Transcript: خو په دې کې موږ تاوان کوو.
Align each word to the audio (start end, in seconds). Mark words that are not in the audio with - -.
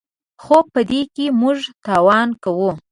خو 0.43 0.57
په 0.73 0.81
دې 0.89 1.01
کې 1.15 1.25
موږ 1.41 1.57
تاوان 1.85 2.27
کوو. 2.43 2.71